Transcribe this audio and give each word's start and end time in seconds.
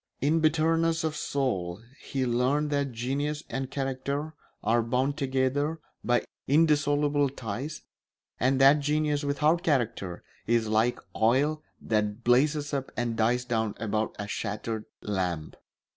In 0.19 0.39
bitterness 0.39 1.03
of 1.03 1.15
soul 1.15 1.79
he 2.01 2.25
learned 2.25 2.71
that 2.71 2.91
genius 2.91 3.43
and 3.51 3.69
character 3.69 4.33
are 4.63 4.81
bound 4.81 5.15
together 5.15 5.79
by 6.03 6.25
indissoluble 6.47 7.29
ties, 7.29 7.83
and 8.39 8.59
that 8.59 8.79
genius 8.79 9.23
without 9.23 9.61
character 9.61 10.23
is 10.47 10.67
like 10.67 10.97
oil 11.15 11.61
that 11.79 12.23
blazes 12.23 12.73
up 12.73 12.91
and 12.97 13.15
dies 13.15 13.45
down 13.45 13.75
about 13.79 14.15
a 14.17 14.27
shattered 14.27 14.85
lamp. 15.03 15.55